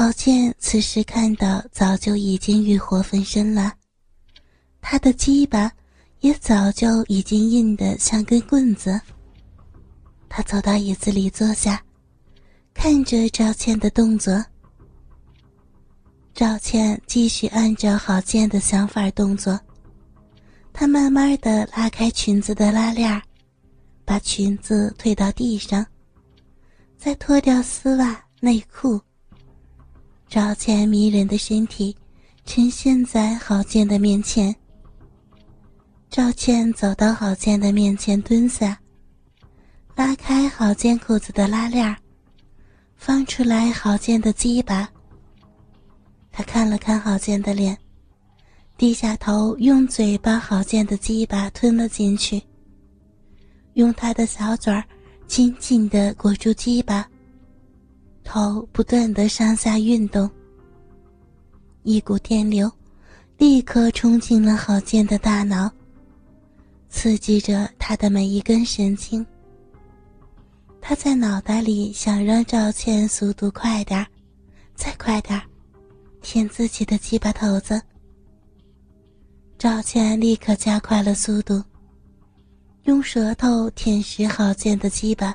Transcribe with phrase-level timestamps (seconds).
[0.00, 3.74] 郝建此时看到，早就已经欲火焚身了，
[4.80, 5.70] 他的鸡巴
[6.20, 8.98] 也早就已经硬得像根棍子。
[10.26, 11.84] 他走到椅子里坐下，
[12.72, 14.42] 看着赵倩的动作。
[16.32, 19.60] 赵倩继续按照郝建的想法动作，
[20.72, 23.22] 她慢慢的拉开裙子的拉链
[24.06, 25.84] 把裙子推到地上，
[26.96, 28.98] 再脱掉丝袜内裤。
[30.30, 31.94] 赵倩迷人的身体
[32.44, 34.54] 呈现在郝建的面前。
[36.08, 38.78] 赵倩走到郝建的面前蹲下。
[39.96, 41.94] 拉开郝建裤子的拉链
[42.94, 44.88] 放出来郝建的鸡巴。
[46.30, 47.76] 他看了看郝建的脸，
[48.78, 52.40] 低下头，用嘴把郝建的鸡巴吞了进去，
[53.74, 54.84] 用他的小嘴儿
[55.26, 57.06] 紧紧的裹住鸡巴，
[58.24, 60.30] 头不断的上下运动。
[61.82, 62.70] 一股电流
[63.38, 65.70] 立刻冲进了郝建的大脑，
[66.88, 69.24] 刺激着他的每一根神经。
[70.80, 74.06] 他在脑袋里想让赵倩速度快点
[74.74, 75.40] 再快点
[76.20, 77.80] 舔自己的鸡巴头子。
[79.58, 81.62] 赵倩立刻加快了速度，
[82.84, 85.34] 用舌头舔食郝建的鸡巴。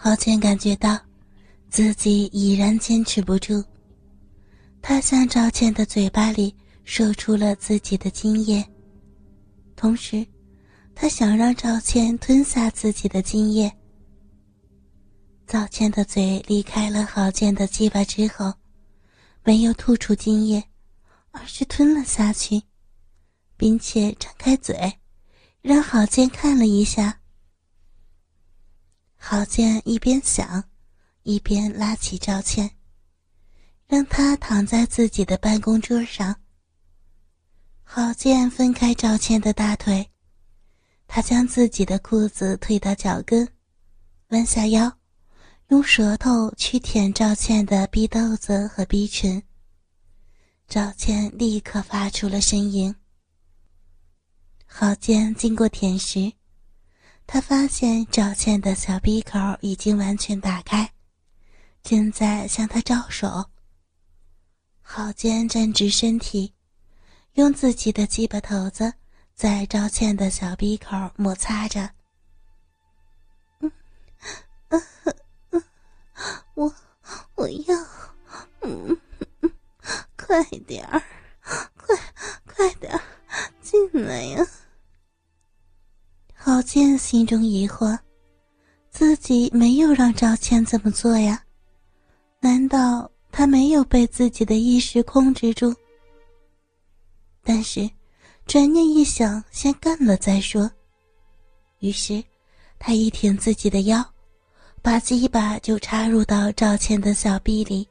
[0.00, 0.96] 郝建感觉到
[1.68, 3.64] 自己已然坚持不住，
[4.80, 6.54] 他向赵倩的嘴巴里
[6.84, 8.64] 说出了自己的精液，
[9.74, 10.24] 同时。
[11.00, 13.72] 他想让赵倩吞下自己的精液。
[15.46, 18.52] 赵倩的嘴离开了郝建的鸡巴之后，
[19.44, 20.64] 没有吐出精液，
[21.30, 22.60] 而是吞了下去，
[23.56, 24.92] 并且张开嘴，
[25.62, 27.17] 让郝建看了一下。
[29.30, 30.64] 郝建一边想，
[31.22, 32.70] 一边拉起赵倩，
[33.86, 36.34] 让她躺在自己的办公桌上。
[37.82, 40.08] 郝建分开赵倩的大腿。
[41.06, 43.46] 他将自己的裤子推到脚跟，
[44.28, 44.90] 弯下腰，
[45.66, 49.42] 用舌头去舔赵倩的逼豆子和逼唇。
[50.66, 52.94] 赵倩立刻发出了呻吟。
[54.64, 56.32] 郝建经过舔食，
[57.30, 60.90] 他发现赵倩的小鼻口已经完全打开，
[61.82, 63.44] 正在向他招手。
[64.80, 66.54] 郝建站直身体，
[67.34, 68.94] 用自己的鸡巴头子。
[69.34, 71.90] 在赵倩的小鼻口摩擦着，
[73.60, 73.70] 嗯，
[75.50, 75.62] 嗯，
[76.54, 76.74] 我
[77.34, 77.76] 我要，
[78.62, 78.98] 嗯
[79.42, 79.52] 嗯，
[80.16, 81.02] 快点儿，
[81.76, 81.94] 快
[82.46, 83.00] 快点儿
[83.60, 84.44] 进来呀！
[86.68, 87.98] 郝建心中疑惑，
[88.90, 91.42] 自己没有让赵倩这么做呀？
[92.40, 95.74] 难道他没有被自己的意识控制住？
[97.42, 97.88] 但是。
[98.44, 100.70] 转念一想，先干了再说。
[101.78, 102.22] 于是，
[102.78, 104.04] 他一挺自己的腰，
[104.82, 107.88] 把鸡巴就插入到赵倩的小臂里。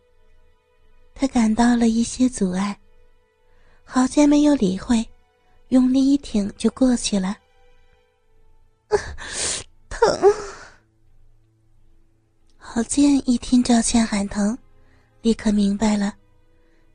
[1.16, 2.78] 他感到了一些阻碍，
[3.84, 5.04] 郝建没有理会，
[5.70, 7.36] 用力一挺就过去了。
[10.08, 10.34] 疼！
[12.58, 14.58] 郝建一听赵倩喊疼，
[15.22, 16.16] 立刻明白了，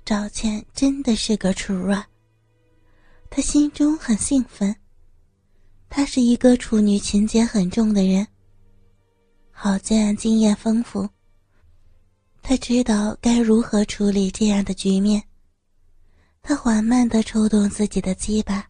[0.02, 2.06] 赵倩真的是个处啊。
[3.28, 4.74] 他心中很兴奋。
[5.90, 8.26] 他是一个处女情节很重的人。
[9.50, 11.06] 郝建经验丰富，
[12.40, 15.22] 他知道该如何处理这样的局面。
[16.40, 18.66] 他缓慢的抽动自己的鸡巴，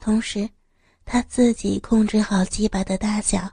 [0.00, 0.48] 同时
[1.04, 3.48] 他自己控制好鸡巴的大小，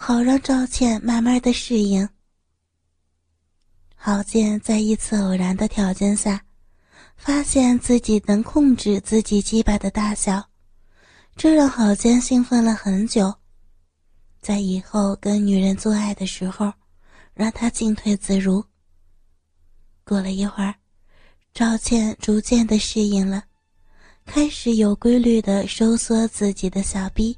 [0.00, 2.08] 好让赵倩慢慢的适应。
[3.96, 6.40] 郝建在一次偶然的条件下。
[7.16, 10.48] 发现自己能控制自己鸡巴的大小，
[11.34, 13.34] 这让郝建兴奋了很久。
[14.40, 16.72] 在以后跟女人做爱的时候，
[17.34, 18.64] 让他进退自如。
[20.04, 20.72] 过了一会儿，
[21.52, 23.42] 赵倩逐渐的适应了，
[24.24, 27.36] 开始有规律的收缩自己的小臂。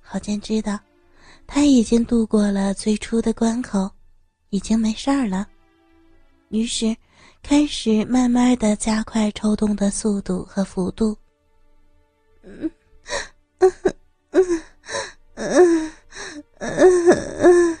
[0.00, 0.78] 郝建知道，
[1.48, 3.90] 他已经度过了最初的关口，
[4.50, 5.48] 已经没事儿了，
[6.50, 6.96] 于是。
[7.40, 11.16] 开始慢慢的加快抽动的速度和幅度。
[12.42, 12.68] 嗯
[13.60, 13.72] 嗯
[14.34, 14.62] 嗯
[15.36, 15.92] 嗯
[17.38, 17.78] 嗯。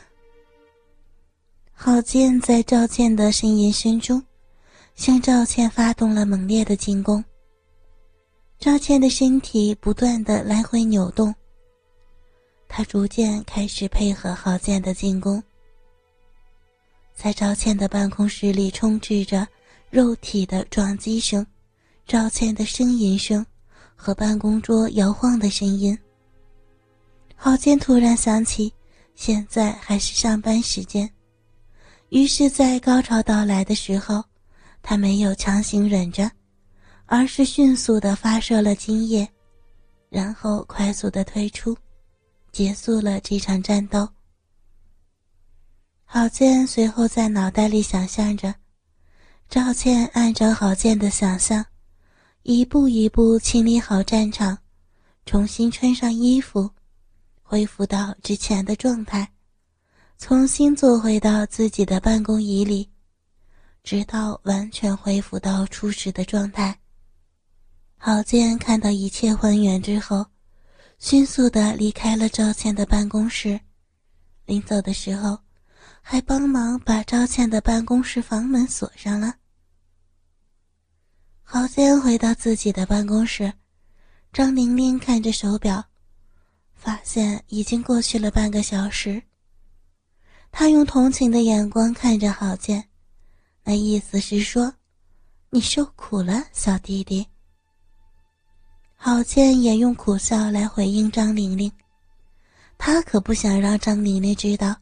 [1.72, 4.22] 郝建在赵倩的呻吟声中，
[4.94, 7.22] 向赵倩发动了猛烈的进攻。
[8.60, 11.34] 赵倩的身体不断的来回扭动。
[12.68, 15.42] 他逐渐开始配合郝建的进攻。
[17.14, 19.46] 在赵倩的办公室里充斥着
[19.90, 21.44] 肉体的撞击声、
[22.06, 23.44] 赵倩的呻吟声
[23.96, 25.98] 和办公桌摇晃的声音。
[27.34, 28.72] 郝建突然想起，
[29.14, 31.10] 现在还是上班时间，
[32.10, 34.22] 于是，在高潮到来的时候，
[34.82, 36.30] 他没有强行忍着，
[37.06, 39.28] 而是迅速的发射了精液，
[40.08, 41.76] 然后快速的退出，
[42.58, 44.08] 结束了这场战斗。
[46.04, 48.52] 郝建随后在脑袋里想象着，
[49.48, 51.64] 赵倩按照郝建的想象，
[52.42, 54.58] 一步一步清理好战场，
[55.24, 56.68] 重新穿上衣服，
[57.44, 59.30] 恢复到之前的状态，
[60.18, 62.90] 重新坐回到自己的办公椅里，
[63.84, 66.76] 直到完全恢复到初始的状态。
[67.98, 70.26] 郝建看到一切还原之后，
[70.98, 73.60] 迅速的离开了赵倩的办公室，
[74.46, 75.38] 临走的时候。
[76.00, 79.34] 还帮忙把赵倩的办公室房门锁上了。
[81.42, 83.52] 郝建回到自己的办公室，
[84.32, 85.84] 张玲玲看着手表，
[86.74, 89.22] 发现已经过去了半个小时。
[90.50, 92.88] 她用同情的眼光看着郝建，
[93.64, 94.72] 那意思是说
[95.50, 97.26] ：“你受苦了，小弟弟。”
[99.00, 101.70] 郝建也用苦笑来回应张玲玲，
[102.76, 104.74] 他可不想让张玲玲知道。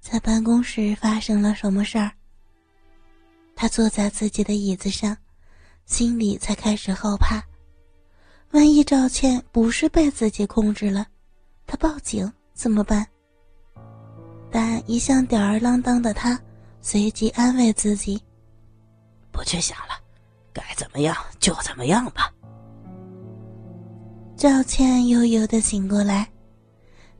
[0.00, 2.12] 在办公室发生了什么事儿？
[3.56, 5.16] 他坐在自己的椅子上，
[5.86, 7.42] 心里才开始后怕。
[8.50, 11.06] 万一赵倩不是被自己控制了，
[11.66, 13.04] 他报警怎么办？
[14.50, 16.38] 但一向吊儿郎当的他，
[16.82, 18.22] 随即安慰自己
[19.32, 19.94] ：“不去想了，
[20.52, 22.30] 该怎么样就怎么样吧。”
[24.38, 26.30] 赵倩悠悠的醒过来，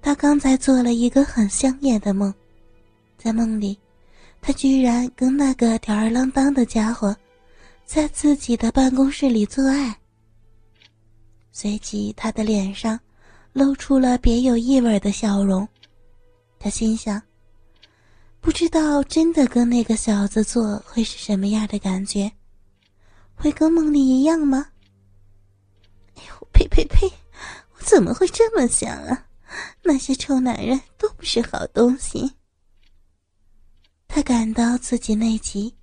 [0.00, 2.32] 她刚才做了一个很香艳的梦。
[3.16, 3.76] 在梦里，
[4.40, 7.12] 他居然跟那个吊儿郎当的家伙，
[7.84, 9.92] 在自己的办公室里做爱。
[11.50, 12.96] 随即，他的脸上
[13.52, 15.66] 露出了别有意味的笑容。
[16.60, 17.20] 他心想：
[18.40, 22.30] 不知道真的跟那个小子做会是什么样的感觉？
[23.34, 24.68] 会跟梦里一样吗？
[26.58, 27.06] 呸呸呸！
[27.76, 29.26] 我怎么会这么想啊？
[29.84, 32.32] 那些臭男人都不是好东西。
[34.08, 35.76] 他感到自己内急，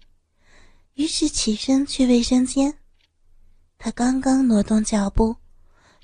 [0.96, 2.78] 于是起身去卫生间。
[3.78, 5.38] 他刚刚挪动脚步，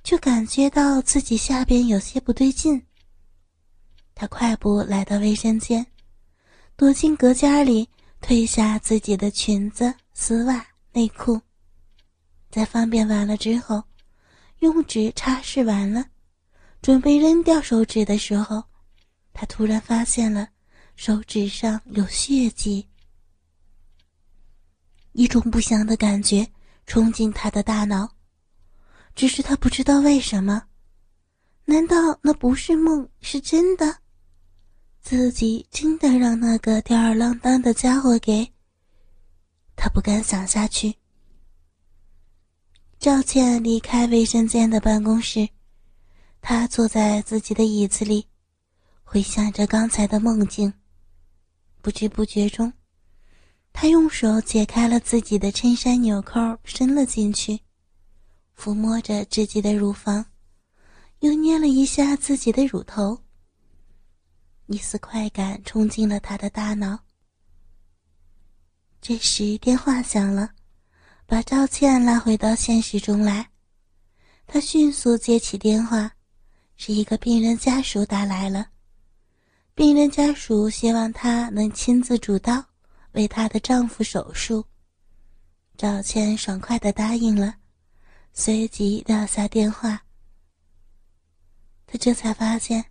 [0.03, 2.81] 就感觉到自己下边有些不对劲。
[4.15, 5.85] 他快步来到卫生间，
[6.77, 7.89] 躲进隔间里，
[8.21, 11.41] 褪下自己的裙子、丝袜、内裤，
[12.50, 13.83] 在方便完了之后，
[14.61, 16.05] 用纸擦拭完了，
[16.81, 18.63] 准备扔掉手指的时候，
[19.33, 20.49] 他突然发现了。
[20.95, 22.87] 手指上有血迹，
[25.13, 26.47] 一种不祥的感觉
[26.85, 28.07] 冲进他的大脑，
[29.15, 30.67] 只是他不知道为什么。
[31.65, 33.97] 难道那不是梦，是真的？
[35.01, 38.47] 自己真的让那个吊儿郎当的家伙给……
[39.75, 40.93] 他不敢想下去。
[43.01, 45.50] 赵倩离开卫生间的办公室，
[46.39, 48.27] 她坐在自己的椅子里，
[49.03, 50.71] 回想着刚才的梦境。
[51.81, 52.72] 不知不觉中，
[53.74, 57.60] 他用手解开了自己的衬衫纽扣，伸了进去，
[58.55, 60.24] 抚摸着自己的乳房，
[61.22, 63.20] 又捏了一下自己的乳头。
[64.67, 67.00] 一丝快感冲进了他的大脑。
[69.01, 70.51] 这时电话响了，
[71.31, 73.47] 把赵倩拉回到现实中来。
[74.45, 76.11] 他迅速接起电话，
[76.75, 78.67] 是一个病人家属打来了。
[79.73, 82.61] 病人家属希望她能亲自主刀
[83.13, 84.65] 为她的丈夫手术。
[85.77, 87.55] 赵倩爽快的答应了，
[88.33, 90.03] 随即撂下电话。
[91.88, 92.83] 她这才发现，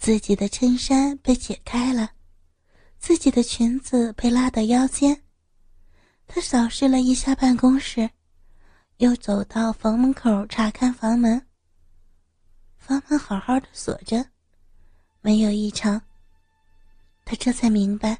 [0.00, 2.10] 自己的衬衫被解开了，
[2.98, 5.22] 自己的裙子被拉到腰间。
[6.28, 8.08] 他扫视了一下办公室，
[8.98, 11.42] 又走到房门口查看房门。
[12.76, 14.24] 房门好好的锁着，
[15.22, 16.00] 没有异常。
[17.24, 18.18] 他这才明白，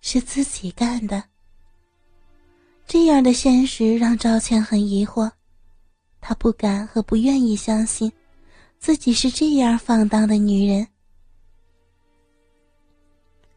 [0.00, 1.22] 是自己干的。
[2.86, 5.30] 这样的现实让赵倩很疑惑，
[6.20, 8.12] 她不敢和不愿意相信，
[8.78, 10.86] 自己是这样放荡的女人。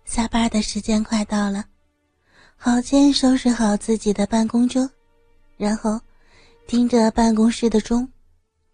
[0.06, 1.66] 下班的时间快到了，
[2.60, 4.90] 郝建收拾好自己的办公桌，
[5.58, 6.02] 然后
[6.66, 8.08] 盯着办公室的钟，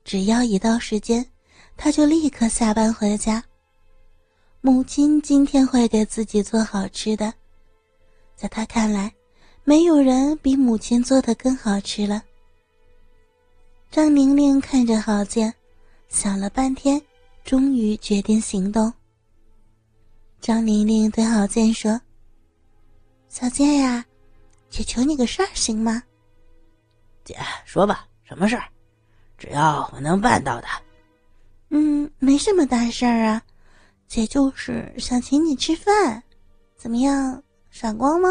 [0.05, 1.23] 只要一到时间，
[1.75, 3.43] 他就立刻下班回家。
[4.61, 7.31] 母亲今天会给自己做好吃的，
[8.37, 9.13] 在他看来，
[9.65, 12.23] 没有人比母亲做的更好吃了。
[13.91, 15.53] 张玲玲看着郝建，
[16.07, 16.99] 想了半天，
[17.43, 18.91] 终于决定行动。
[20.39, 21.99] 张玲玲对郝建说
[23.33, 24.05] ：“小贱呀，
[24.69, 26.03] 姐求你个事儿行吗？”
[27.25, 27.35] 姐，
[27.65, 28.63] 说吧，什么事儿？
[29.39, 30.67] 只要我能办到的。
[31.69, 33.41] 嗯，没什么大事儿啊，
[34.07, 36.21] 姐就是想请你吃饭，
[36.77, 38.29] 怎么样，闪光吗？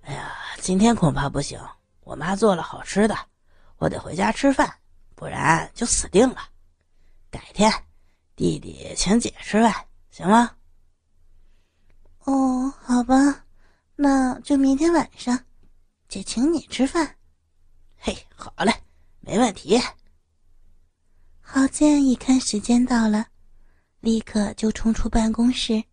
[0.00, 1.56] 哎呀，今天恐怕不行，
[2.00, 3.16] 我妈做了好吃的，
[3.76, 4.68] 我得回家吃饭，
[5.14, 6.38] 不然就死定了。
[7.30, 7.72] 改天，
[8.34, 9.72] 弟弟请姐吃饭，
[10.10, 10.50] 行吗？
[12.24, 13.43] 哦，好吧，
[13.96, 15.38] 那就明天晚上，
[16.08, 17.16] 姐请你吃饭。
[17.96, 18.72] 嘿，好嘞，
[19.20, 19.80] 没问题。
[21.40, 23.26] 郝建一看时间到了，
[24.00, 25.84] 立刻就冲出办公室，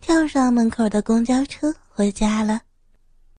[0.00, 2.62] 跳上门口的公交车回家了。